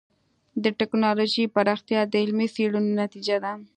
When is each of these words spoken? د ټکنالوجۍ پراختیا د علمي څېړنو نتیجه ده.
د 0.63 0.65
ټکنالوجۍ 0.79 1.45
پراختیا 1.55 2.01
د 2.07 2.13
علمي 2.23 2.47
څېړنو 2.55 2.91
نتیجه 3.03 3.37
ده. 3.43 3.53